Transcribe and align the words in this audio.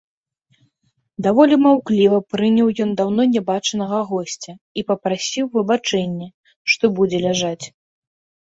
Даволі 1.25 1.55
маўкліва 1.65 2.17
прыняў 2.35 2.67
ён 2.85 2.89
даўно 3.01 3.23
нябачанага 3.35 3.99
госця 4.13 4.53
і 4.81 4.87
папрасіў 4.89 5.45
выбачэння, 5.59 6.27
што 6.75 6.85
будзе 6.97 7.17
ляжаць. 7.29 7.65